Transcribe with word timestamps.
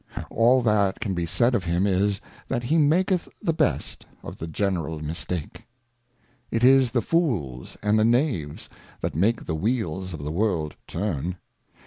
All 0.31 0.63
that 0.63 0.99
can 0.99 1.13
be 1.13 1.27
said 1.27 1.53
of 1.53 1.65
him 1.65 1.85
is, 1.85 2.19
that 2.47 2.63
he 2.63 2.79
maketh 2.79 3.29
the 3.39 3.53
best 3.53 4.07
of 4.23 4.39
the 4.39 4.47
General 4.47 4.97
Mistake. 4.97 5.67
It 6.49 6.63
is 6.63 6.89
the 6.89 7.03
Fools 7.03 7.77
and 7.83 7.99
the 7.99 8.03
Knaves 8.03 8.67
that 9.01 9.13
make 9.13 9.45
the 9.45 9.53
Wheels 9.53 10.15
of 10.15 10.23
the 10.23 10.31
World 10.31 10.75
turn. 10.87 11.37